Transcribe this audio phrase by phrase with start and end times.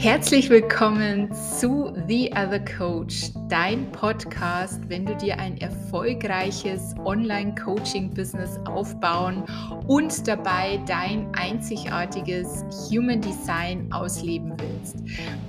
[0.00, 9.44] Herzlich willkommen zu The Other Coach, dein Podcast, wenn du dir ein erfolgreiches Online-Coaching-Business aufbauen
[9.86, 14.96] und dabei dein einzigartiges Human Design ausleben willst.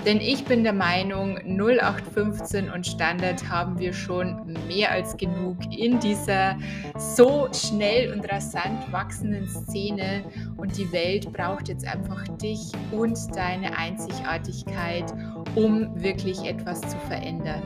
[0.06, 6.00] Denn ich bin der Meinung, 0815 und Standard haben wir schon mehr als genug in
[6.00, 6.58] dieser
[6.98, 10.24] so schnell und rasant wachsenden Szene
[10.56, 15.14] und die Welt braucht jetzt einfach dich und deine Einzigartigkeit,
[15.60, 17.62] um wirklich etwas zu verändern.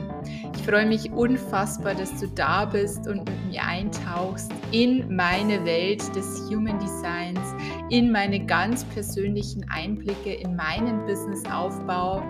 [0.56, 6.02] Ich freue mich unfassbar, dass du da bist und mit mir eintauchst in meine Welt
[6.16, 7.54] des Human Designs,
[7.90, 12.22] in meine ganz persönlichen Einblicke in meinen Businessaufbau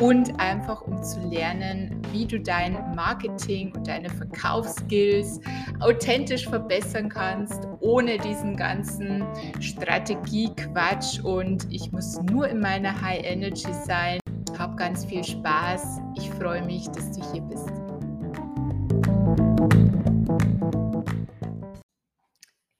[0.00, 5.40] und einfach um zu lernen, wie du dein Marketing und deine Verkaufsskills
[5.80, 9.24] authentisch verbessern kannst, ohne diesen ganzen
[9.60, 14.21] Strategiequatsch und ich muss nur in meiner High Energy sein.
[14.62, 15.98] Hab ganz viel Spaß.
[16.16, 17.68] Ich freue mich, dass du hier bist.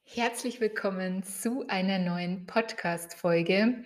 [0.05, 3.83] Herzlich willkommen zu einer neuen Podcast-Folge.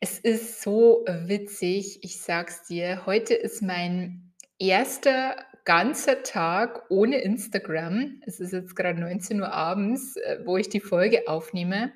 [0.00, 3.06] Es ist so witzig, ich sag's dir.
[3.06, 8.20] Heute ist mein erster ganzer Tag ohne Instagram.
[8.26, 11.92] Es ist jetzt gerade 19 Uhr abends, äh, wo ich die Folge aufnehme.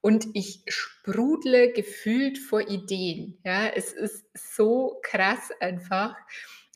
[0.00, 3.40] Und ich sprudle gefühlt vor Ideen.
[3.44, 6.14] Ja, es ist so krass einfach.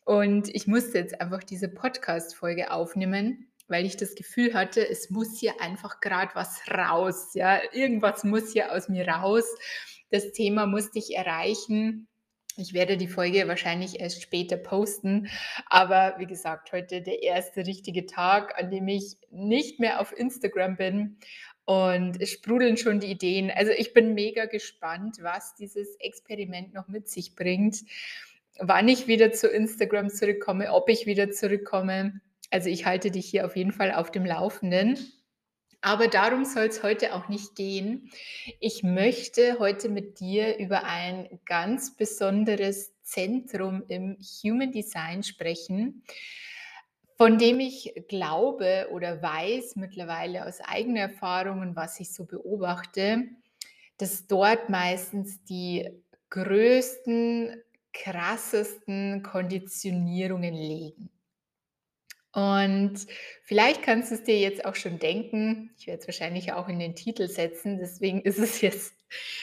[0.04, 5.38] Und ich musste jetzt einfach diese Podcast-Folge aufnehmen, weil ich das Gefühl hatte, es muss
[5.38, 7.30] hier einfach gerade was raus.
[7.34, 9.46] Ja, irgendwas muss hier aus mir raus
[10.12, 12.06] das Thema musste ich erreichen.
[12.56, 15.28] Ich werde die Folge wahrscheinlich erst später posten,
[15.66, 20.76] aber wie gesagt, heute der erste richtige Tag, an dem ich nicht mehr auf Instagram
[20.76, 21.16] bin
[21.64, 23.50] und es sprudeln schon die Ideen.
[23.50, 27.78] Also ich bin mega gespannt, was dieses Experiment noch mit sich bringt,
[28.58, 32.20] wann ich wieder zu Instagram zurückkomme, ob ich wieder zurückkomme.
[32.50, 34.98] Also ich halte dich hier auf jeden Fall auf dem Laufenden.
[35.84, 38.08] Aber darum soll es heute auch nicht gehen.
[38.60, 46.04] Ich möchte heute mit dir über ein ganz besonderes Zentrum im Human Design sprechen,
[47.18, 53.24] von dem ich glaube oder weiß mittlerweile aus eigener Erfahrung und was ich so beobachte,
[53.98, 55.90] dass dort meistens die
[56.30, 57.60] größten,
[57.92, 61.11] krassesten Konditionierungen liegen.
[62.32, 63.06] Und
[63.44, 66.78] vielleicht kannst du es dir jetzt auch schon denken, ich werde es wahrscheinlich auch in
[66.78, 68.94] den Titel setzen, deswegen ist es jetzt,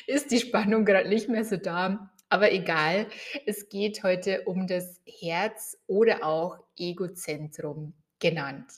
[0.08, 2.12] ist die Spannung gerade nicht mehr so da.
[2.30, 3.08] Aber egal,
[3.46, 8.72] es geht heute um das Herz oder auch Egozentrum genannt.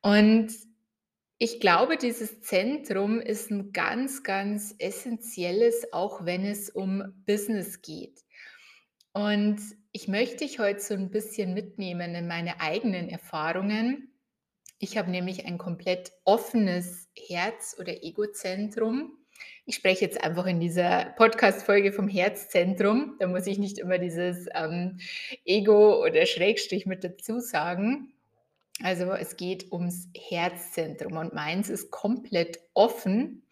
[0.00, 0.52] Und
[1.38, 8.24] ich glaube, dieses Zentrum ist ein ganz, ganz essentielles, auch wenn es um Business geht.
[9.12, 9.60] Und
[9.92, 14.12] ich möchte dich heute so ein bisschen mitnehmen in meine eigenen Erfahrungen.
[14.78, 19.12] Ich habe nämlich ein komplett offenes Herz oder Egozentrum.
[19.64, 23.16] Ich spreche jetzt einfach in dieser Podcast-Folge vom Herzzentrum.
[23.18, 24.98] Da muss ich nicht immer dieses ähm,
[25.44, 28.12] Ego oder Schrägstrich mit dazu sagen.
[28.82, 33.46] Also es geht ums Herzzentrum und meins ist komplett offen.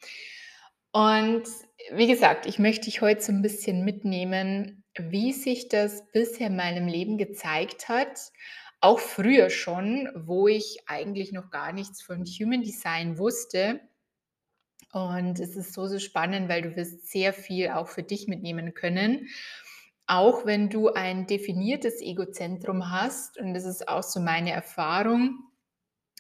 [0.93, 1.45] Und
[1.93, 6.57] wie gesagt, ich möchte dich heute so ein bisschen mitnehmen, wie sich das bisher in
[6.57, 8.19] meinem Leben gezeigt hat,
[8.81, 13.81] auch früher schon, wo ich eigentlich noch gar nichts von Human Design wusste.
[14.93, 18.75] Und es ist so, so spannend, weil du wirst sehr viel auch für dich mitnehmen
[18.75, 19.29] können.
[20.06, 25.41] Auch wenn du ein definiertes Egozentrum hast, und das ist auch so meine Erfahrung,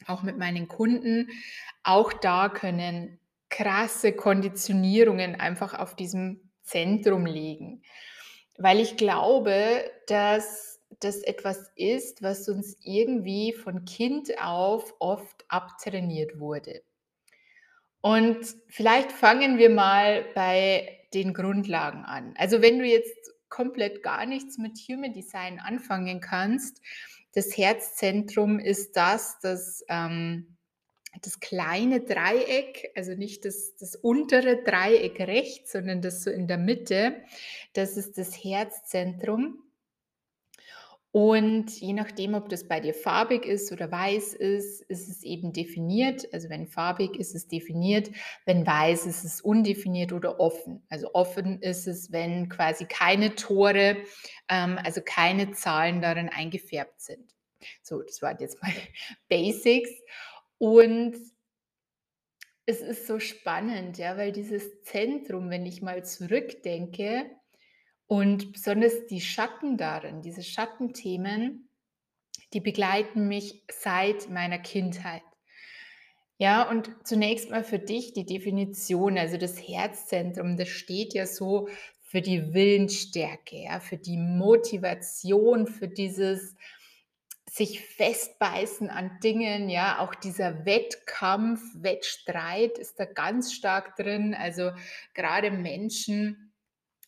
[0.06, 1.28] auch mit meinen Kunden,
[1.84, 7.82] auch da können krasse Konditionierungen einfach auf diesem Zentrum liegen
[8.58, 16.38] weil ich glaube, dass das etwas ist, was uns irgendwie von Kind auf oft abtrainiert
[16.38, 16.82] wurde.
[18.00, 22.34] Und vielleicht fangen wir mal bei den Grundlagen an.
[22.38, 26.80] Also wenn du jetzt komplett gar nichts mit Human Design anfangen kannst,
[27.34, 30.55] das Herzzentrum ist das, das ähm,
[31.22, 36.58] das kleine Dreieck, also nicht das, das untere Dreieck rechts, sondern das so in der
[36.58, 37.22] Mitte,
[37.72, 39.62] das ist das Herzzentrum.
[41.16, 45.54] Und je nachdem, ob das bei dir farbig ist oder weiß ist, ist es eben
[45.54, 46.28] definiert.
[46.34, 48.10] Also wenn farbig ist es definiert,
[48.44, 50.82] wenn weiß ist es undefiniert oder offen.
[50.90, 53.96] Also offen ist es, wenn quasi keine Tore,
[54.50, 57.34] ähm, also keine Zahlen darin eingefärbt sind.
[57.82, 58.72] So, das waren jetzt mal
[59.30, 59.90] Basics.
[60.58, 61.16] Und
[62.66, 67.30] es ist so spannend, ja, weil dieses Zentrum, wenn ich mal zurückdenke
[68.08, 71.68] Und besonders die Schatten darin, diese Schattenthemen,
[72.52, 75.22] die begleiten mich seit meiner Kindheit.
[76.38, 81.68] Ja, und zunächst mal für dich die Definition, also das Herzzentrum, das steht ja so
[82.02, 86.54] für die Willensstärke, ja, für die Motivation, für dieses
[87.56, 94.34] sich festbeißen an Dingen, ja, auch dieser Wettkampf, Wettstreit ist da ganz stark drin.
[94.34, 94.72] Also
[95.14, 96.52] gerade Menschen,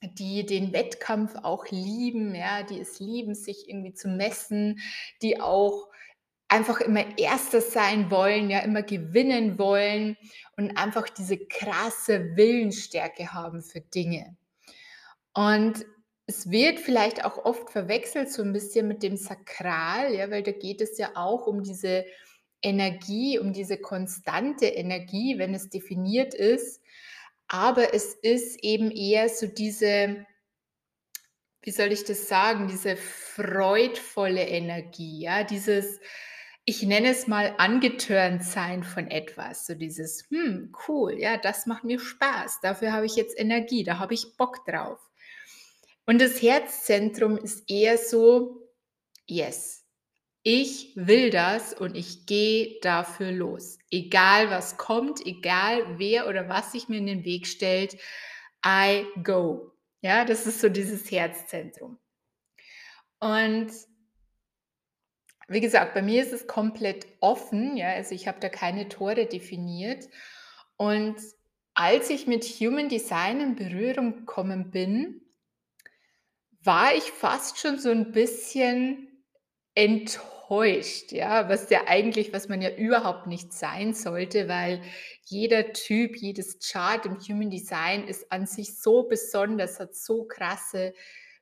[0.01, 4.81] die den Wettkampf auch lieben, ja, die es lieben, sich irgendwie zu messen,
[5.21, 5.89] die auch
[6.49, 10.17] einfach immer Erster sein wollen, ja, immer gewinnen wollen
[10.57, 14.35] und einfach diese krasse Willensstärke haben für Dinge.
[15.35, 15.85] Und
[16.29, 20.53] es wird vielleicht auch oft verwechselt so ein bisschen mit dem Sakral, ja, weil da
[20.53, 22.07] geht es ja auch um diese
[22.63, 26.83] Energie, um diese konstante Energie, wenn es definiert ist.
[27.49, 30.27] Aber es ist eben eher so diese
[31.63, 36.01] wie soll ich das sagen, diese freudvolle Energie, ja, dieses
[36.65, 41.85] ich nenne es mal angetörnt sein von etwas, so dieses: „Hm, cool, ja, das macht
[41.85, 42.61] mir Spaß.
[42.61, 45.08] Dafür habe ich jetzt Energie, da habe ich Bock drauf.“
[46.09, 48.67] Und das Herzzentrum ist eher so:
[49.27, 49.85] „Yes,
[50.43, 53.79] ich will das und ich gehe dafür los.
[53.91, 57.99] Egal was kommt, egal wer oder was sich mir in den Weg stellt,
[58.65, 61.99] I go.“ Ja, das ist so dieses Herzzentrum.
[63.21, 63.71] Und
[65.47, 69.27] wie gesagt, bei mir ist es komplett offen, ja, also ich habe da keine Tore
[69.27, 70.09] definiert.
[70.79, 71.17] Und
[71.75, 75.28] als ich mit Human Design in Berührung gekommen bin,
[76.65, 79.09] war ich fast schon so ein bisschen
[79.75, 84.83] enttäuscht, ja, was ja eigentlich was man ja überhaupt nicht sein sollte, weil
[85.25, 90.95] jeder Typ, jedes Chart im Human Design ist an sich so besonders, hat so krasse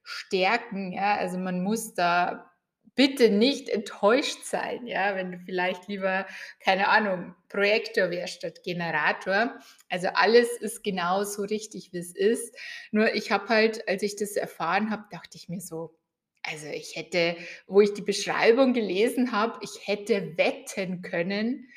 [0.03, 1.17] Stärken, ja.
[1.17, 2.51] Also, man muss da
[2.97, 6.27] bitte nicht enttäuscht sein, ja, wenn du vielleicht lieber,
[6.61, 9.61] keine Ahnung, Projektor wärst statt Generator.
[9.89, 12.57] Also alles ist genau so richtig, wie es ist.
[12.91, 15.97] Nur ich habe halt, als ich das erfahren habe, dachte ich mir so,
[16.43, 21.69] also ich hätte, wo ich die Beschreibung gelesen habe, ich hätte wetten können,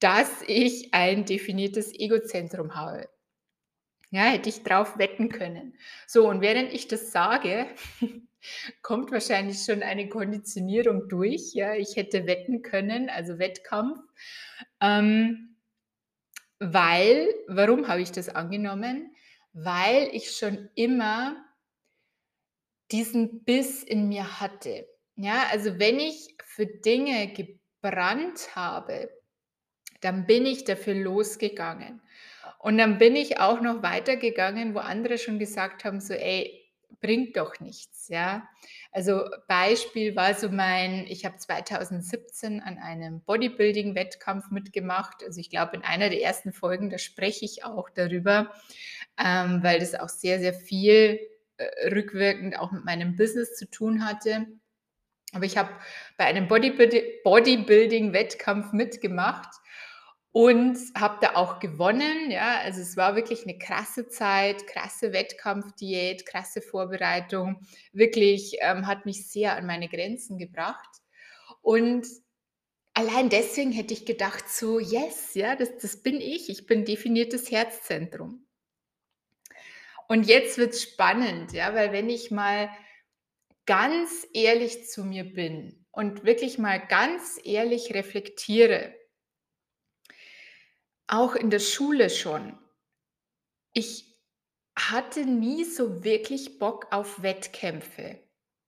[0.00, 3.08] dass ich ein definiertes Egozentrum habe.
[4.10, 5.74] Ja, hätte ich drauf wetten können.
[6.06, 7.66] So, und während ich das sage,
[8.82, 11.54] kommt wahrscheinlich schon eine Konditionierung durch.
[11.54, 13.98] Ja, ich hätte wetten können, also Wettkampf.
[14.80, 15.56] Ähm,
[16.60, 19.14] weil, warum habe ich das angenommen?
[19.52, 21.36] Weil ich schon immer
[22.90, 24.86] diesen Biss in mir hatte.
[25.16, 29.10] Ja, also wenn ich für Dinge gebrannt habe,
[30.00, 32.02] dann bin ich dafür losgegangen.
[32.58, 36.57] Und dann bin ich auch noch weitergegangen, wo andere schon gesagt haben, so: „Ey,
[37.00, 38.48] bringt doch nichts“, ja?
[38.92, 45.22] Also, Beispiel war so mein ich habe 2017 an einem Bodybuilding-Wettkampf mitgemacht.
[45.24, 48.52] Also, ich glaube, in einer der ersten Folgen, da spreche ich auch darüber,
[49.18, 51.20] ähm, weil das auch sehr, sehr viel,
[51.58, 54.46] äh, rückwirkend auch mit meinem Business zu tun hatte.
[55.32, 55.70] Aber ich habe
[56.16, 59.54] bei einem Bodybuildi Bodybuilding-Wettkampf mitgemacht
[60.32, 62.58] und habe da auch gewonnen, ja.
[62.60, 67.60] Also, es war wirklich eine krasse Zeit, krasse Wettkampfdiät, krasse Vorbereitung.
[67.92, 70.88] Wirklich, ähm, hat mich sehr an meine Grenzen gebracht.
[71.62, 72.06] Und
[72.94, 76.50] allein deswegen hätte ich gedacht so: „Yes, ja, das das bin ich.
[76.50, 78.46] Ich bin definiertes Herzzentrum.“
[80.08, 82.70] Und jetzt wird's spannend, ja, weil wenn ich mal
[83.66, 88.94] ganz ehrlich zu mir bin und wirklich mal ganz ehrlich reflektiere
[91.08, 92.56] auch in der Schule schon.
[93.72, 94.04] Ich
[94.76, 98.18] hatte nie so wirklich Bock auf Wettkämpfe.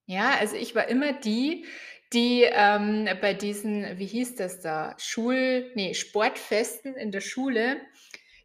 [0.05, 1.65] Ja, also ich war immer die,
[2.11, 7.79] die, ähm, bei diesen wie hieß das da, Schul ne, Sportfesten in der Schule,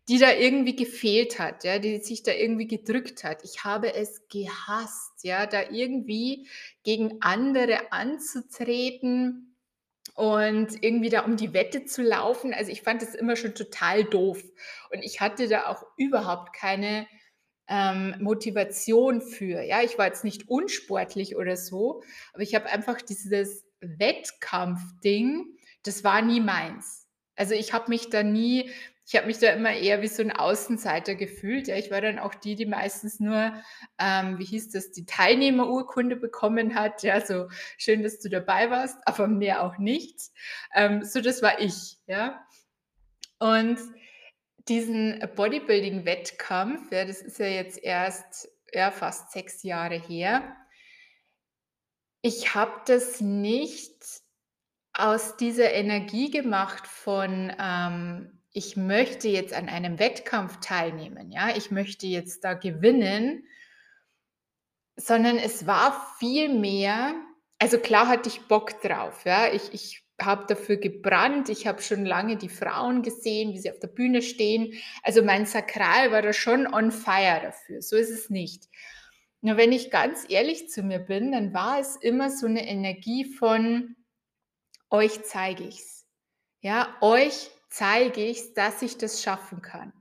[0.09, 3.43] die da irgendwie gefehlt hat, ja, die sich da irgendwie gedrückt hat.
[3.43, 6.49] Ich habe es gehasst, ja, da irgendwie
[6.85, 9.56] gegen andere anzutreten
[10.17, 14.05] und irgendwie da um die Wette zu laufen, also, ich fand das immer schon total
[14.05, 14.43] doof.
[14.91, 17.07] Und ich hatte da auch überhaupt keine,
[17.69, 19.63] ähm, Motivation für.
[19.63, 25.47] Ja, ich war jetzt nicht unsportlich oder so, aber ich habe einfach dieses Wettkampfding,
[25.83, 27.07] das war nie meins.
[27.37, 28.71] Also, ich habe mich da nie
[29.07, 31.69] ich habe mich da immer eher wie so 'n Außenseiter gefühlt.
[31.69, 33.53] Ja, ich war dann auch die, die meistens nur,
[34.01, 37.03] ähm, wie hieß das, die Teilnehmerurkunde bekommen hat.
[37.05, 37.49] Ja, so:
[37.79, 40.19] „Schön, dass du dabei warst, aber mehr auch nicht.“
[40.75, 42.45] Ähm, so das war ich, ja.
[43.41, 43.79] Und
[44.69, 50.57] diesen Bodybuilding-Wettkampf, ja, das ist ja jetzt erst ja, fast 6 Jahre her.
[52.25, 53.95] Ich habe das nicht
[54.95, 61.71] aus dieser Energie gemacht von, ähm, ich möchte jetzt an einem Wettkampf teilnehmen, ja, ich
[61.71, 63.45] möchte jetzt da gewinnen,
[64.97, 67.15] sondern es war viel mehr
[67.59, 69.53] also klar hatte ich Bock drauf, ja.
[69.53, 71.49] Ich ich habe dafür gebrannt.
[71.49, 74.75] Ich habe schon lange die Frauen gesehen, wie sie auf der Bühne stehen.
[75.03, 77.83] Also mein Sakral war da schon on fire dafür.
[77.83, 78.69] So ist es nicht.
[79.43, 83.25] Nur wenn ich ganz ehrlich zu mir bin, dann war es immer so eine Energie
[83.25, 83.97] von
[84.91, 86.07] euch zeige ich's.
[86.61, 89.93] Ja, euch zeige ich's, dass ich das schaffen kann.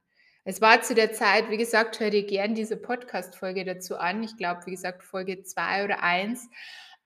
[0.44, 4.24] Es war zu der Zeit, wie gesagt, hör dir gern diese Podcast-Folge dazu an.
[4.24, 6.50] Ich glaube, wie gesagt, Folge 2 oder 1.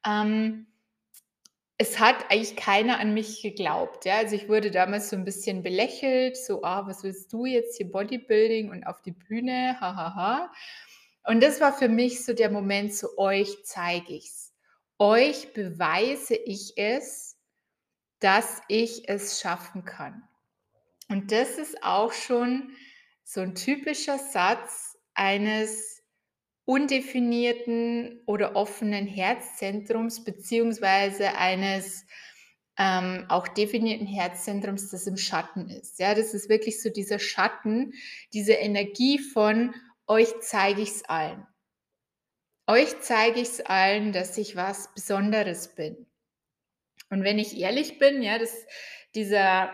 [0.06, 0.68] Ähm,
[1.78, 4.18] es hat eigentlich keiner an mich geglaubt, ja.
[4.18, 7.90] Also, ich wurde damals so ein bisschen belächelt, so: „Ah, was willst du jetzt hier
[7.92, 10.52] Bodybuilding und auf die Bühne, ha, ha, ha.“
[11.26, 14.54] Und das war für mich so der Moment, so: „Euch zeige ich's.
[15.00, 17.38] Euch beweise ich es,
[18.22, 20.29] dass ich es schaffen kann.“
[21.10, 22.72] Und das ist auch schon
[23.24, 26.02] so ein typischer Satz eines
[26.66, 32.06] undefinierten oder offenen Herzzentrums beziehungsweise eines
[32.78, 36.00] ähm, auch definierten Herzzentrums, das im Schatten ist.
[36.00, 37.94] Ja, das ist wirklich so dieser Schatten,
[38.34, 39.74] diese Energie von
[40.08, 41.46] euch zeige ich es allen.
[42.68, 46.06] Euch zeige ich es allen, dass ich was Besonderes bin.
[47.10, 48.54] Und wenn ich ehrlich bin, ja, das,
[49.16, 49.72] dieser,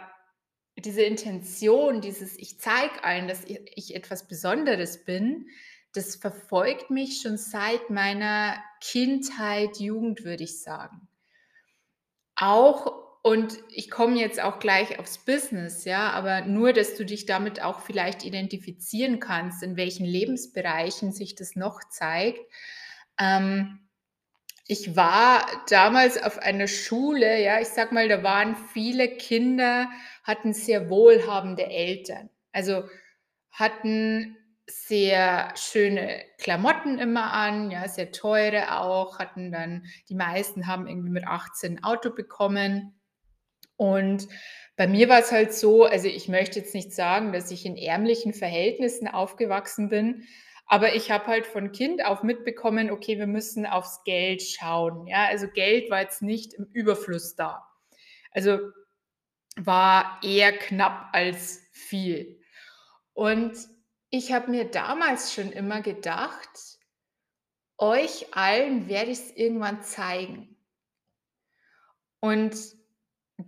[0.78, 5.48] diese Intention, dieses Ich zeige allen, dass ich, etwas Besonderes bin,
[5.94, 11.08] das verfolgt mich schon seit meiner Kindheit, Jugend, würde ich sagen.
[12.36, 17.26] Auch und ich komme jetzt auch gleich aufs Business, ja, aber nur, dass du dich
[17.26, 22.42] damit auch vielleicht identifizieren kannst, in welchen Lebensbereichen sich das noch zeigt.
[23.20, 23.80] Ähm,
[24.68, 29.90] ich war damals auf einer Schule, ja, ich sag mal, da waren viele Kinder,
[30.24, 32.30] hatten sehr wohlhabende Eltern.
[32.52, 32.84] Also
[33.52, 40.88] hatten sehr schöne Klamotten immer an, ja, sehr teure auch, hatten dann die meisten haben
[40.88, 43.00] irgendwie mit 18 ein Auto bekommen.
[43.78, 44.28] Und
[44.78, 47.78] bei mir war es halt so, also ich möchte jetzt nicht sagen, dass ich in
[47.78, 50.24] ärmlichen Verhältnissen aufgewachsen bin,
[50.68, 55.08] aber ich habe halt von Kind auf mitbekommen, okay, wir müssen aufs Geld schauen.
[55.08, 57.68] Ja, also Geld war jetzt nicht im Überfluss da.
[58.32, 58.60] Also
[59.58, 62.42] war eher knapp als viel.
[63.14, 63.58] Und
[64.10, 66.50] ich habe mir damals schon immer gedacht,
[67.78, 70.58] euch allen werde ich es irgendwann zeigen.
[72.20, 72.56] Und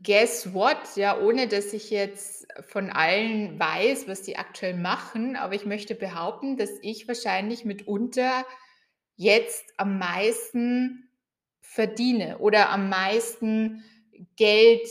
[0.03, 0.95] guess what?
[0.95, 5.95] Ja, ohne dass ich jetzt von allen weiß, was die aktuell machen, aber ich möchte
[5.95, 8.45] behaupten, dass ich wahrscheinlich mitunter
[9.15, 11.09] jetzt am meisten
[11.61, 13.83] verdiene oder am meisten
[14.35, 14.87] Geld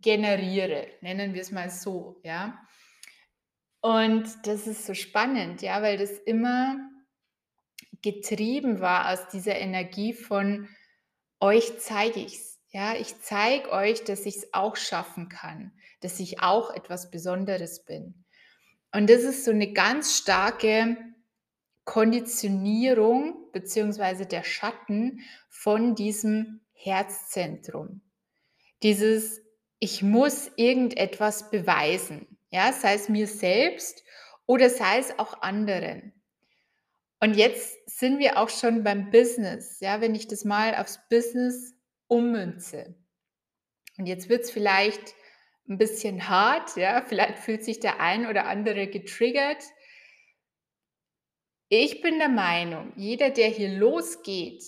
[0.00, 2.58] generiere, nennen wir es mal so, ja.
[3.80, 6.76] Und das ist so spannend, ja, weil das immer
[8.02, 10.68] getrieben war aus dieser Energie von
[11.40, 12.57] euch zeige ich's.
[12.70, 17.84] Ja, ich zeige euch, dass ich es auch schaffen kann, dass ich auch etwas Besonderes
[17.84, 18.24] bin.
[18.92, 20.96] Und das ist so eine ganz starke
[21.84, 28.02] Konditionierung beziehungsweise der Schatten von diesem Herzzentrum.
[28.82, 29.40] Dieses,
[29.78, 32.38] ich muss irgendetwas beweisen.
[32.50, 34.04] Ja, sei es mir selbst
[34.44, 36.12] oder sei es auch anderen.
[37.20, 41.74] Und jetzt sind wir auch schon beim Business, ja, wenn ich das mal aufs Business
[42.08, 42.94] ummünze.
[43.98, 45.14] Und jetzt wird es vielleicht
[45.68, 49.62] ein bisschen hart, ja, vielleicht fühlt sich der ein oder andere getriggert.
[51.68, 54.64] Ich bin der Meinung, jeder, der hier losgeht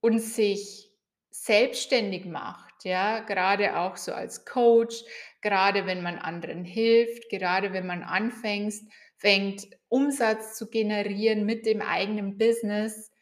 [0.00, 0.90] und sich
[1.30, 5.04] selbstständig macht, ja, gerade auch so als Coach,
[5.42, 8.74] gerade wenn man anderen hilft, gerade wenn man anfängt,
[9.16, 13.12] fängt, Umsatz zu generieren mit dem eigenen Business.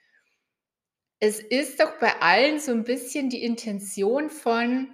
[1.18, 4.92] Es ist doch bei allen so ein bisschen die Intention von,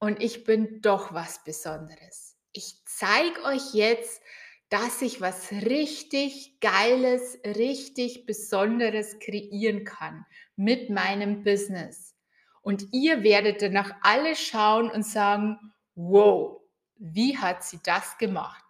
[0.00, 2.36] und ich bin doch was Besonderes.
[2.52, 4.22] Ich zeige euch jetzt,
[4.70, 10.24] dass ich was richtig Geiles, richtig Besonderes kreieren kann
[10.56, 12.16] mit meinem Business.
[12.62, 15.58] Und ihr werdet danach alle schauen und sagen,
[15.94, 16.60] wow,
[16.96, 18.64] wie hat sie das gemacht?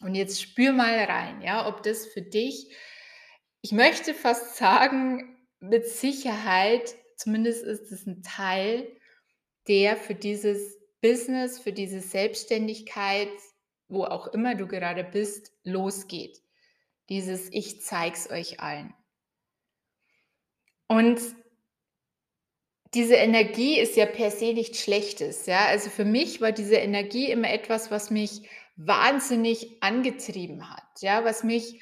[0.00, 2.74] Und jetzt spür mal rein, ja, ob das für dich,
[3.60, 8.88] ich möchte fast sagen, mit Sicherheit, zumindest ist es ein Teil,
[9.68, 13.30] der für dieses Business, für diese Selbstständigkeit,
[13.88, 16.40] wo auch immer du gerade bist, losgeht.
[17.08, 18.94] Dieses Ich zeig's euch allen.
[20.86, 21.20] Und
[22.94, 25.66] diese Energie ist ja per se nichts Schlechtes, ja?
[25.66, 31.44] Also, für mich war diese Energie immer etwas, was mich wahnsinnig angetrieben hat, ja, was
[31.44, 31.80] mich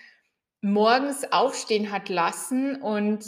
[0.60, 3.24] morgens aufstehen hat lassen und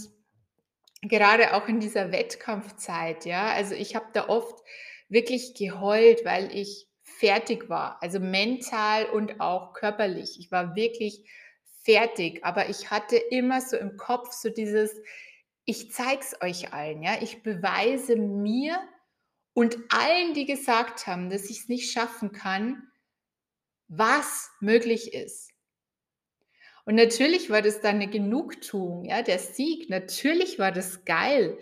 [1.03, 4.61] gerade auch in dieser Wettkampfzeit, ja, also, ich habe da oft
[5.09, 10.39] wirklich geheult, weil ich fertig war, also, mental und auch körperlich.
[10.41, 11.25] Ich war wirklich
[11.85, 14.93] fertig, aber ich hatte immer so im Kopf so dieses:
[15.67, 17.19] „Ich zeige es euch allen, ja?
[17.23, 18.79] Ich beweise mir
[19.55, 22.83] und allen, die gesagt haben, dass ich's nicht schaffen kann,
[23.89, 25.50] was möglich ist.“
[26.87, 29.91] Und natürlich war das dann 'ne Genugtuung, ja, der Sieg.
[29.91, 31.59] Natürlich war das geil,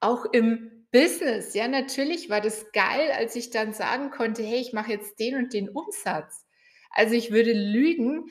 [0.00, 4.72] auch im Business, ja, natürlich war das geil, als ich dann sagen konnte: „Hey, ich
[4.72, 6.46] mache jetzt den und den Umsatz.“
[6.90, 8.26] Also, ich würde lügen,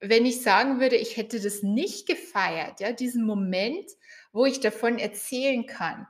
[0.00, 3.90] wenn ich sagen würde, ich hätte das nicht gefeiert, ja, diesen Moment,
[4.32, 6.06] wo ich davon erzählen kann,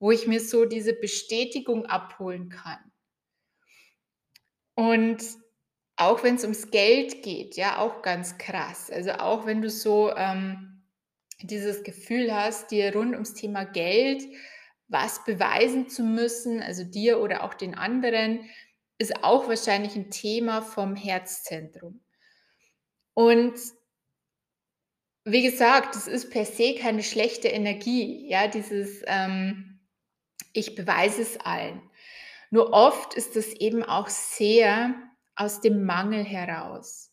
[0.00, 2.78] wo ich mir so diese Bestätigung abholen kann.
[4.78, 5.22] Und
[5.96, 8.90] auch wenn's ums Geld geht, ja, auch ganz krass.
[8.90, 10.82] Also, auch wenn du so, ähm,
[11.42, 14.22] dieses Gefühl hast, dir rund ums Thema Geld
[14.88, 18.40] was beweisen zu müssen, also dir oder auch den anderen,
[18.98, 22.00] ist auch wahrscheinlich 'n Thema vom Herzzentrum.
[23.16, 23.54] Und
[25.26, 29.80] wie gesagt, das ist per se keine schlechte Energie, ja, dieses, ähm:
[30.52, 31.82] „Ich beweise es allen.“
[32.50, 34.94] Nur oft ist es eben auch sehr
[35.36, 37.10] aus dem Mangel heraus.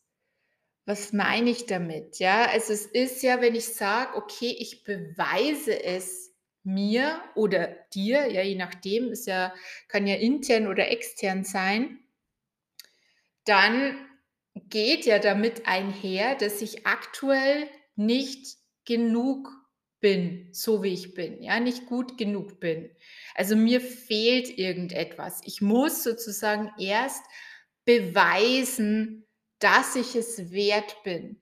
[0.86, 2.20] Was meine ich damit?
[2.20, 8.28] Ja, also, es ist ja, wenn ich sage: „Okay, ich beweise es mir oder dir“,
[8.32, 9.54] ja, je nachdem, ist ja
[9.90, 12.00] kann ja intern oder extern sein
[13.48, 13.96] dann
[14.70, 19.50] geht ja damit einher, dass ich aktuell nicht genug
[20.00, 22.90] bin, so wie ich bin, ja, nicht gut genug bin.
[23.36, 25.42] Also, mir fehlt irgendetwas.
[25.46, 27.24] Ich muss sozusagen erst
[27.87, 29.25] beweisen,
[29.59, 31.39] dass ich es wert bin,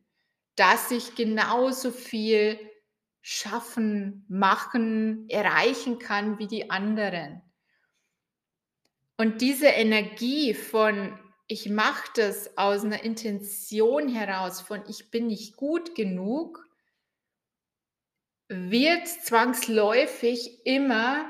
[0.56, 2.60] dass ich genauso viel
[3.22, 7.42] schaffen, machen, erreichen kann wie die anderen.
[9.20, 15.58] Und diese Energie von: „Ich mache das aus 'ner Intention heraus von ich bin nicht
[15.58, 16.66] gut genug“
[18.52, 21.26] wird zwangsläufig immer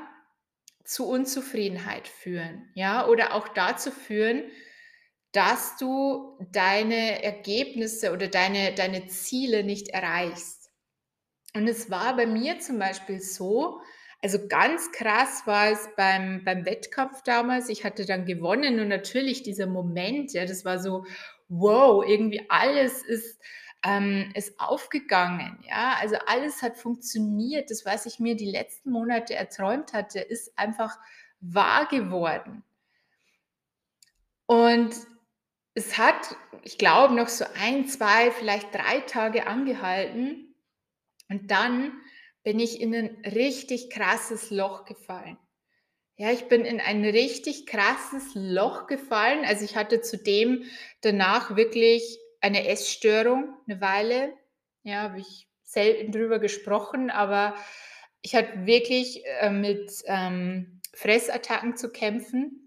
[0.84, 4.44] zu Unzufriedenheit führen, ja, oder auch dazu führen,
[5.32, 10.70] dass du deine Ergebnisse oder deine deine Ziele nicht erreichst.
[11.54, 13.80] Und es war bei mir zum Beispiel so
[14.22, 17.70] also, ganz krass war es beim beim Wettkampf damals.
[17.70, 21.06] Ich hatte dann gewonnen und natürlich dieser Moment, ja, das war so:
[21.48, 23.40] „Wow, irgendwie alles ist
[23.82, 25.96] ähm, ist aufgegangen“, ja?
[26.02, 27.70] Also, alles hat funktioniert.
[27.70, 30.98] Das, was ich mir die letzten Monate erträumt hatte, ist einfach
[31.40, 32.62] wahr geworden.
[34.46, 34.94] Und
[35.74, 40.54] es hat, ich glaube, noch so 1, 2, vielleicht 3 Tage angehalten
[41.30, 41.92] und dann
[42.44, 45.38] bin ich in 'nen richtig krasses Loch gefallen.
[46.16, 49.44] Ja, ich bin in ein richtig krasses Loch gefallen.
[49.46, 50.64] Also, ich hatte zudem
[51.02, 54.34] danach wirklich eine Essstörung 'ne Weile.
[54.84, 57.54] Ja, habe ich selten drüber gesprochen, aber
[58.22, 62.59] ich hatte wirklich, äh, mit, ähm, Fressattacken zu kämpfen.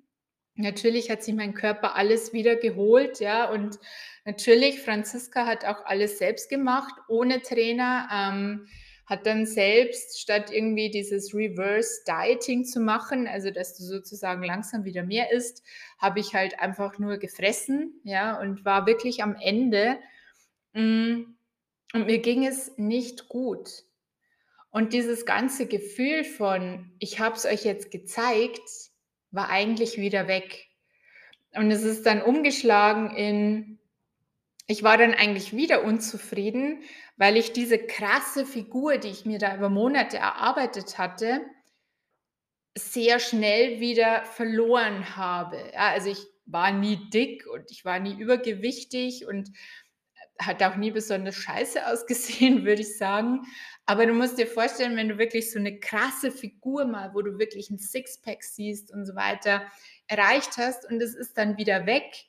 [0.56, 3.80] Natürlich hat sich mein Körper alles wieder geholt, ja, und
[4.24, 8.68] natürlich, Franziska hat auch alles selbst gemacht, ohne Trainer, ähm,
[9.08, 14.86] hat dann selbst statt irgendwie dieses Reverse Dieting zu machen, also, dass du sozusagen langsam
[14.86, 15.63] wieder mehr isst,
[15.98, 19.98] habe ich halt einfach nur gefressen, ja, und war wirklich am Ende.
[20.74, 21.36] Hm,
[21.94, 23.84] und mir ging es nicht gut.
[24.72, 28.62] Und dieses ganze Gefühl von: „Ich habe es euch jetzt gezeigt“,
[29.34, 30.69] war eigentlich wieder weg.
[31.54, 33.80] Und es ist dann umgeschlagen in
[34.65, 36.84] ich war dann eigentlich wieder unzufrieden,
[37.17, 41.41] weil ich diese krasse Figur, die ich mir da über Monate erarbeitet hatte
[42.76, 45.58] sehr schnell wieder verloren habe.
[45.74, 49.50] Ja, also, ich war nie dick und ich war nie übergewichtig und,
[50.39, 53.41] hatte auch nie besonders scheiße ausgesehen, würde ich sagen.
[53.86, 57.38] Aber du musst dir vorstellen, wenn du wirklich so 'ne krasse Figur mal, wo du
[57.39, 59.63] wirklich 'n Sixpack siehst und so weiter,
[60.08, 62.26] erreicht hast und es ist dann wieder weg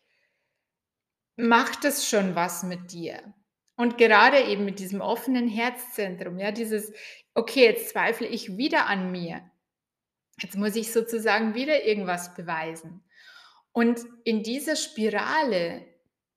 [1.37, 3.35] macht es schon was mit dir.
[3.77, 6.93] Und gerade eben mit diesem offenen Herzzentrum, ja, dieses:
[7.35, 9.43] „Okay, jetzt zweifle ich wieder an mir.
[10.41, 13.03] Jetzt muss ich sozusagen wieder irgendwas beweisen.“
[13.73, 15.87] Und in dieser Spirale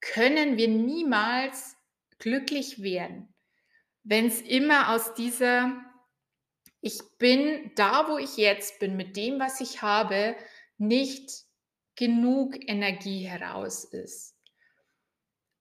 [0.02, 1.76] können wir niemals
[2.20, 3.34] glücklich werden,
[4.04, 5.84] wenn's immer aus dieser
[6.82, 10.36] ich bin da, wo ich jetzt bin, mit dem, was ich habe,
[10.78, 11.32] nicht
[11.96, 14.36] genug Energie heraus ist.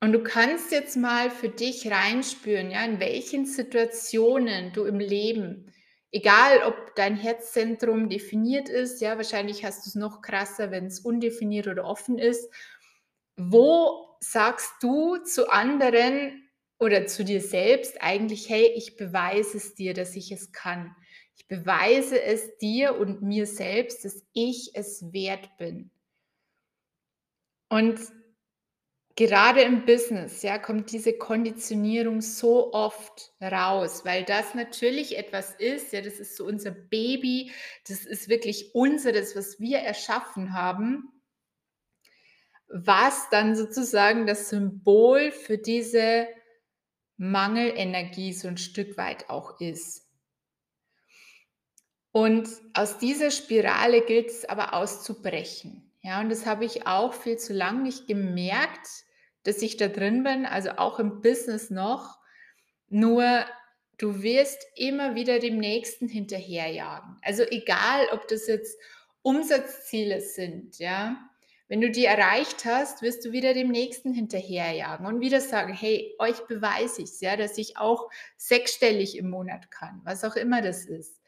[0.00, 5.72] Und du kannst jetzt mal für dich reinspüren, ja, in welchen Situationen du im Leben,
[6.12, 11.00] egal ob dein Herzzentrum definiert ist, ja, wahrscheinlich hast du es noch krasser, wenn es
[11.00, 12.52] undefiniert oder offen ist.
[13.38, 16.48] Wo sagst du zu anderen
[16.78, 20.94] oder zu dir selbst eigentlich, hey, ich beweise es dir, dass ich es kann.
[21.36, 25.90] Ich beweise es dir und mir selbst, dass ich es wert bin.
[27.68, 27.98] Und
[29.16, 35.92] gerade im Business, ja, kommt diese Konditionierung so oft raus, weil das natürlich etwas ist,
[35.92, 37.50] ja, das ist so unser Baby,
[37.88, 41.15] das ist wirklich unseres, was wir erschaffen haben,
[42.68, 46.28] was dann sozusagen das Symbol für diese
[47.16, 50.06] Mangelenergie so ein Stück weit auch ist.
[52.12, 55.92] Und aus dieser Spirale gilt es aber auszubrechen.
[56.02, 58.86] Ja, und das habe ich auch viel zu lang nicht gemerkt,
[59.42, 62.18] dass ich da drin bin, also auch im Business noch.
[62.88, 63.44] Nur
[63.98, 67.18] du wirst immer wieder dem Nächsten hinterherjagen.
[67.22, 68.78] Also egal, ob das jetzt
[69.22, 71.16] Umsatzziele sind, ja.
[71.68, 76.14] Wenn du die erreicht hast, wirst du wieder dem Nächsten hinterherjagen und wieder sagen, hey,
[76.18, 80.84] euch beweise ich ja, dass ich auch sechsstellig im Monat kann, was auch immer das
[80.84, 81.20] ist.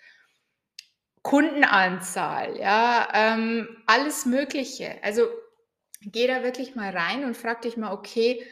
[1.23, 5.03] Kundenanzahl, ja, ähm, alles Mögliche.
[5.03, 5.27] Also
[6.01, 8.47] geh da wirklich mal rein und frag dich mal, okay,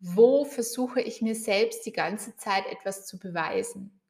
[0.00, 4.00] wo versuche ich mir selbst die ganze Zeit etwas zu beweisen?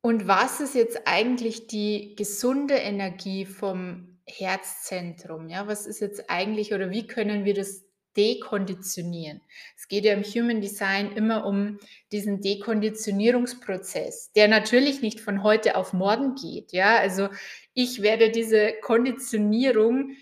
[0.00, 5.48] Und was ist jetzt eigentlich die gesunde Energie vom Herzzentrum?
[5.48, 7.86] Ja, was ist jetzt eigentlich oder wie können wir das
[8.16, 9.42] dekonditionieren.
[9.76, 11.78] Es geht ja im Human Design immer um
[12.12, 16.72] diesen Dekonditionierungsprozess, der natürlich nicht von heute auf morgen geht.
[16.72, 17.28] Ja, also
[17.74, 20.12] ich werde diese Konditionierung,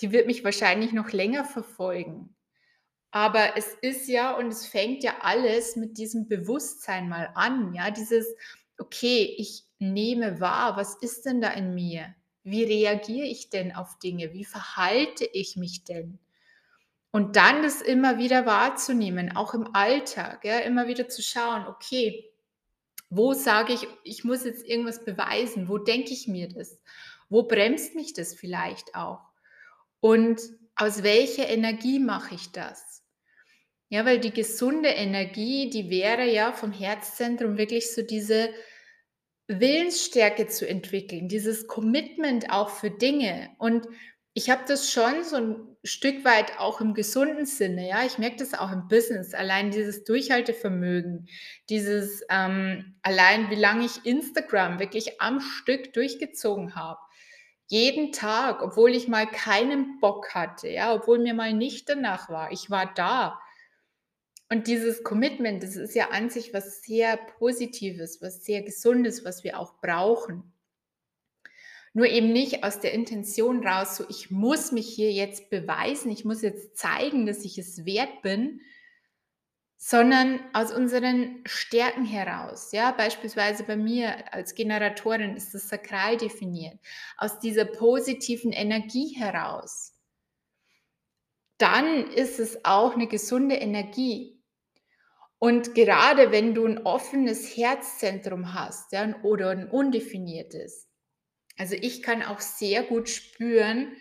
[0.00, 2.34] die wird mich wahrscheinlich noch länger verfolgen.
[3.10, 7.74] Aber es ist ja und es fängt ja alles mit diesem Bewusstsein mal an.
[7.74, 8.26] Ja, dieses,
[8.78, 12.14] okay, ich nehme wahr, was ist denn da in mir?
[12.44, 14.32] Wie reagiere ich denn auf Dinge?
[14.32, 16.18] Wie verhalte ich mich denn?
[17.12, 22.32] Und dann das immer wieder wahrzunehmen, auch im Alltag, ja, immer wieder zu schauen, okay,
[23.10, 25.68] wo sage ich, ich muss jetzt irgendwas beweisen?
[25.68, 26.80] Wo denke ich mir das?
[27.28, 29.20] Wo bremst mich das vielleicht auch?
[30.00, 30.40] Und
[30.74, 33.02] aus welcher Energie mache ich das?
[33.90, 38.48] Ja, weil die gesunde Energie, die wäre ja vom Herzzentrum wirklich so diese
[39.60, 43.50] Willensstärke zu entwickeln, dieses Commitment auch für Dinge.
[43.58, 43.86] Und
[44.34, 48.04] ich habe das schon so ein Stück weit auch im gesunden Sinne, ja.
[48.04, 51.28] Ich merke das auch im Business, allein dieses Durchhaltevermögen,
[51.68, 57.00] dieses ähm, allein, wie lange ich Instagram wirklich am Stück durchgezogen habe.
[57.66, 62.52] Jeden Tag, obwohl ich mal keinen Bock hatte, ja, obwohl mir mal nicht danach war.
[62.52, 63.40] Ich war da.
[64.52, 69.44] Und dieses Commitment, das ist ja an sich was sehr Positives, was sehr Gesundes, was
[69.44, 70.52] wir auch brauchen.
[71.94, 76.26] Nur eben nicht aus der Intention raus, so ich muss mich hier jetzt beweisen, ich
[76.26, 78.60] muss jetzt zeigen, dass ich es wert bin,
[79.78, 82.72] sondern aus unseren Stärken heraus.
[82.72, 86.78] Ja, beispielsweise bei mir als Generatorin ist das sakral definiert,
[87.16, 89.94] aus dieser positiven Energie heraus.
[91.56, 94.41] Dann ist es auch eine gesunde Energie.
[95.42, 100.88] Und gerade wenn du ein offenes Herzzentrum hast ja, oder ein undefiniertes,
[101.58, 103.96] also ich kann auch sehr gut spüren,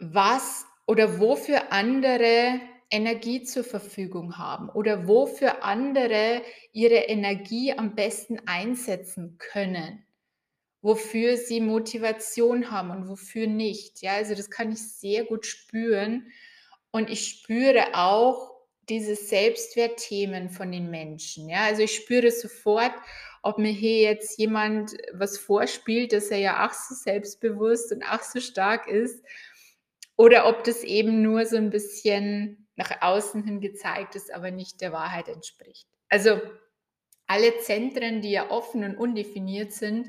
[0.00, 8.40] was oder wofür andere Energie zur Verfügung haben oder wofür andere ihre Energie am besten
[8.44, 10.04] einsetzen können,
[10.82, 14.02] wofür sie Motivation haben und wofür nicht.
[14.02, 16.32] Ja, also das kann ich sehr gut spüren
[16.90, 18.55] und ich spüre auch
[18.88, 21.48] diese Selbstwertthemen von den Menschen.
[21.48, 22.92] Ja, also ich spüre sofort,
[23.42, 28.22] ob mir hier jetzt jemand was vorspielt, dass er ja ach so selbstbewusst und ach
[28.22, 29.24] so stark ist,
[30.16, 34.80] oder ob das eben nur so ein bisschen nach außen hin gezeigt ist, aber nicht
[34.80, 35.86] der Wahrheit entspricht.
[36.08, 36.40] Also
[37.26, 40.08] alle Zentren, die ja offen und undefiniert sind,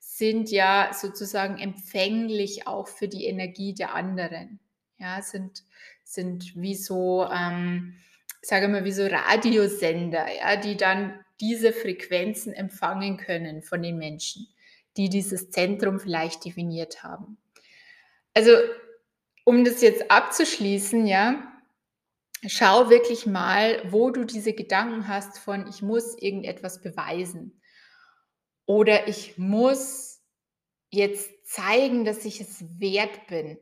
[0.00, 4.60] sind ja sozusagen empfänglich auch für die Energie der anderen.
[4.98, 5.64] Ja, sind,
[6.04, 7.96] sind wie so, ähm,
[8.46, 14.48] sage mal, wie so Radiosender, ja, die dann diese Frequenzen empfangen können von den Menschen,
[14.96, 17.38] die dieses Zentrum vielleicht definiert haben.
[18.34, 18.52] Also,
[19.44, 21.52] um das jetzt abzuschließen, ja,
[22.46, 27.60] schau wirklich mal, wo du diese Gedanken hast von, ich muss irgendetwas beweisen.
[28.66, 30.20] oder ich muss
[30.90, 33.58] jetzt zeigen, dass ich es wert bin.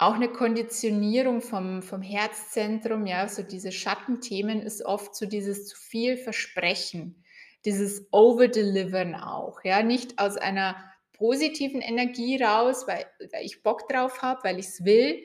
[0.00, 5.76] Auch eine Konditionierung vom vom Herzzentrum, ja, so diese Schattenthemen ist oft so dieses zu
[5.76, 7.22] viel Versprechen,
[7.66, 14.22] dieses Overdelivern auch, ja, nicht aus einer positiven Energie raus, weil weil ich Bock drauf
[14.22, 15.22] habe, weil ich's will,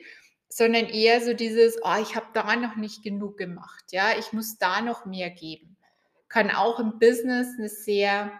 [0.50, 4.58] sondern eher so dieses: „Oh, ich habe da noch nicht genug gemacht, ja, ich muss
[4.58, 5.78] da noch mehr geben.“
[6.28, 8.30] Kann auch im Business 'ne sehr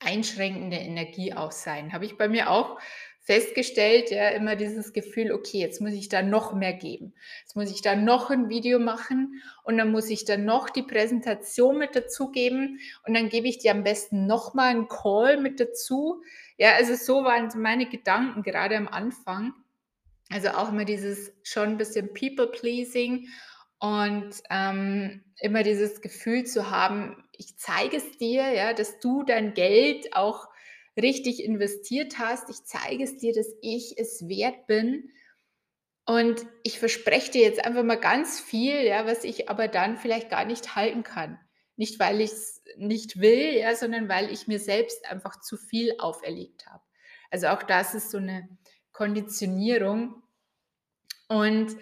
[0.00, 1.92] einschränkende Energie auch sein.
[1.92, 2.78] Habe ich bei mir auch
[3.22, 7.14] festgestellt, ja, immer dieses Gefühl: „Okay, jetzt muss ich da noch mehr geben.
[7.42, 10.82] Jetzt muss ich da noch 'n Video machen und dann muss ich da noch die
[10.82, 15.60] Präsentation mit dazugeben und dann gebe ich dir am besten noch mal 'n Call mit
[15.60, 16.22] dazu.“
[16.58, 19.52] Ja, also so waren meine Gedanken grade am Anfang.
[20.30, 23.28] Also auch immer dieses schon 'n bisschen People Pleasing
[23.80, 29.54] und, ähm, immer dieses Gefühl zu haben: „Ich zeige es dir, ja, dass du dein
[29.54, 30.48] Geld auch
[31.00, 32.50] richtig investiert hast.
[32.50, 35.10] Ich zeige es dir, dass ich es wert bin
[36.06, 40.30] und ich verspreche dir jetzt einfach mal ganz viel, ja, was ich aber dann vielleicht
[40.30, 41.38] gar nicht halten kann.“
[41.76, 46.66] Nicht, weil ich's nicht will, ja, sondern weil ich mir selbst einfach zu viel auferlegt
[46.66, 46.82] habe.
[47.30, 48.48] Also auch das ist so 'ne
[48.92, 50.22] Konditionierung.
[51.28, 51.76] Und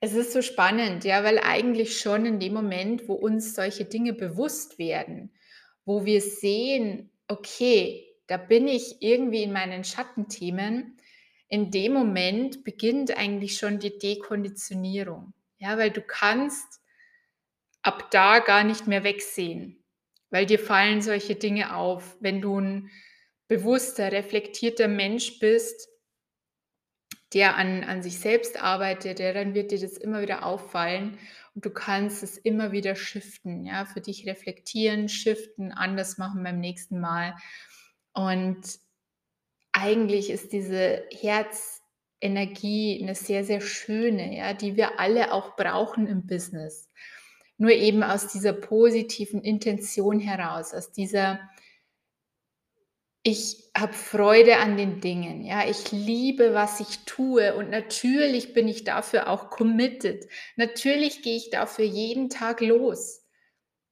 [0.00, 4.12] es ist so spannend, ja, weil eigentlich schon in dem Moment, wo uns solche Dinge
[4.12, 5.32] bewusst werden,
[5.84, 10.96] wo wir sehen: „Okay, da bin ich irgendwie in meinen Schattenthemen“,
[11.48, 16.80] in dem Moment beginnt eigentlich schon die Dekonditionierung, ja, weil du kannst
[17.84, 19.82] ab da gar nicht mehr wegsehen,
[20.30, 22.16] weil dir fallen solche Dinge auf.
[22.20, 22.90] Wenn du 'n
[23.48, 25.88] bewusster, reflektierter Mensch bist
[27.34, 31.18] der an an sich selbst arbeitet, ja, dann wird dir das immer wieder auffallen
[31.54, 36.60] und du kannst es immer wieder shiften, ja, für dich reflektieren, shiften, anders machen beim
[36.60, 37.34] nächsten Mal.
[38.16, 38.62] Und
[39.72, 46.26] eigentlich ist diese Herzenergie 'ne sehr, sehr schöne, ja, die wir alle auch brauchen im
[46.26, 46.88] Business.
[47.58, 51.40] Nur eben aus dieser positiven Intention heraus, aus dieser
[53.28, 55.68] ich habe Freude an den Dingen, ja.
[55.68, 60.26] Ich liebe, was ich tue und natürlich bin ich dafür auch committed.
[60.54, 63.25] Natürlich gehe ich dafür jeden Tag los.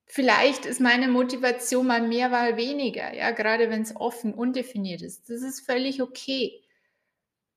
[0.06, 5.30] Vielleicht ist meine Motivation mal mehr, mal weniger, ja, grade wenn's offen, undefiniert ist.
[5.30, 6.62] Das ist völlig okay.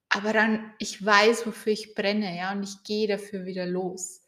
[0.08, 4.22] Aber dann ich weiß, wofür ich brenne, ja, und ich gehe dafür wieder los.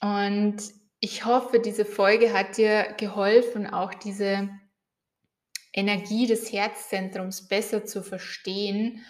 [0.00, 0.56] Und
[1.00, 4.50] ich hoffe, diese Folge hat dir geholfen, auch diese
[5.72, 9.04] Energie des Herzzentrums besser zu verstehen.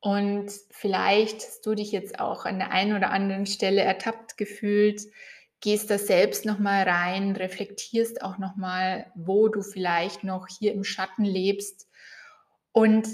[0.00, 5.02] Und vielleicht hast du dich jetzt auch an der einen oder anderen Stelle ertappt gefühlt,
[5.60, 10.72] gehst da selbst noch mal rein, reflektierst auch noch mal, wo du vielleicht noch hier
[10.72, 11.88] im Schatten lebst
[12.72, 13.08] und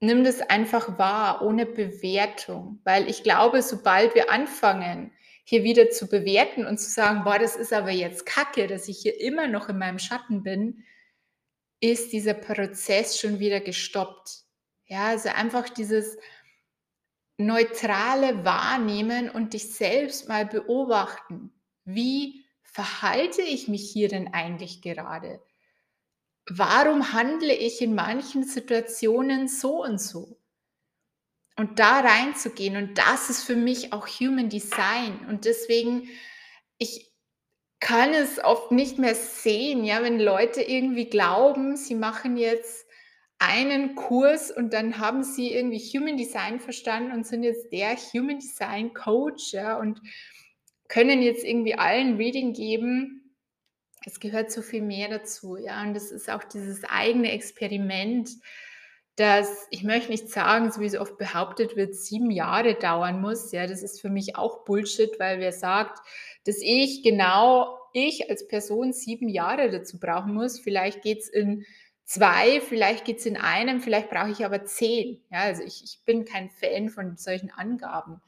[0.00, 2.80] nimm das einfach wahr, ohne Bewertung.
[2.84, 5.12] Weil ich glaube, sobald wir anfangen,
[5.44, 8.98] hier wieder zu bewerten und zu sagen: „Boah, das ist aber jetzt Kacke, dass ich
[8.98, 10.84] hier immer noch in meinem Schatten bin“,
[11.80, 14.44] ist dieser Prozess schon wieder gestoppt.
[14.86, 16.16] Ja, also einfach dieses
[17.38, 21.52] neutrale Wahrnehmen und dich selbst mal beobachten.
[21.84, 25.40] Wie verhalte ich mich hier denn eigentlich gerade?
[26.48, 30.38] Warum handle ich in manchen Situationen so und so?
[31.56, 36.08] Und da reinzugehen und das ist für mich auch Human Design und deswegen
[36.78, 37.12] ich
[37.78, 42.86] kann es oft nicht mehr sehen, ja, wenn Leute irgendwie glauben, sie machen jetzt
[43.38, 48.38] einen Kurs und dann haben sie irgendwie Human Design verstanden und sind jetzt der Human
[48.38, 50.00] Design Coach, ja, und
[50.92, 53.34] können jetzt irgendwie allen Reading geben.
[54.04, 58.28] Es gehört so viel mehr dazu, ja, und das ist auch dieses eigene Experiment,
[59.16, 63.52] das ich möchte nicht sagen, so wie so oft behauptet wird, 7 Jahre dauern muss.
[63.52, 65.98] Ja, das ist für mich auch Bullshit, weil wer sagt,
[66.44, 70.58] dass ich genau ich als Person 7 Jahre dazu brauchen muss.
[70.58, 71.64] Vielleicht geht's in
[72.12, 75.22] 2, vielleicht geht's in 1, vielleicht brauche ich aber 10.
[75.30, 78.20] Ja, also ich ich bin kein Fan von solchen Angaben.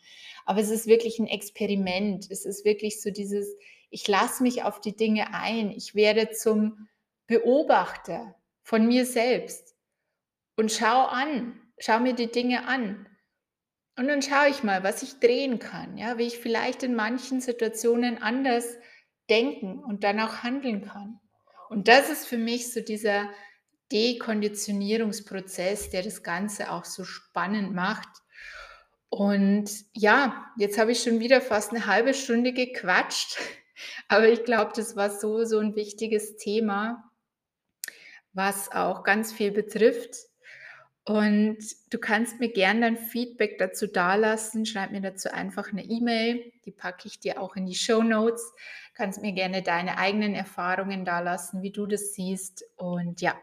[0.47, 2.31] Aber es ist wirklich 'n Experiment.
[2.31, 3.55] Es ist wirklich so dieses:
[3.90, 5.70] Ich lasse mich auf die Dinge ein.
[5.73, 6.88] Ich werde zum
[7.27, 9.75] Beobachter von mir selbst
[10.57, 13.07] und schaue an schaue mir die Dinge an.
[13.99, 17.40] Und dann schaue ich mal, was ich drehen kann, ja, wie ich vielleicht in manchen
[17.42, 18.77] Situationen anders
[19.31, 21.20] denken und dann auch handeln kann.
[21.70, 23.29] Und das ist für mich so dieser
[23.92, 28.09] Dekonditionierungsprozess, der das Ganze auch so spannend macht.
[29.11, 33.37] Und ja, jetzt habe ich schon wieder fast 'ne 1/2 Stunde gequatscht,
[34.09, 37.11] aber ich glaube, das war so, so 'n wichtiges Thema
[38.35, 40.16] was auch ganz viel betrifft.
[41.07, 41.59] Und
[41.90, 44.66] du kannst mir gern dein Feedback dazu dalassen.
[44.66, 48.53] Schreib mir dazu einfach eine E-Mail, die packe ich dir auch in die Show Notes.
[48.94, 52.64] Kannst mir gerne deine eigenen Erfahrungen dalassen, wie du das siehst.
[52.77, 53.35] Und ja,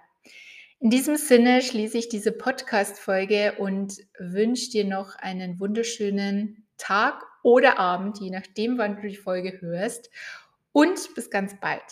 [0.82, 7.78] in diesem Sinne schließe ich diese Podcast-Folge und wünsche dir noch einen wunderschönen Tag oder
[7.78, 10.10] Abend, je nachdem, wann du die Folge hörst.
[10.72, 11.84] Und bis ganz bald.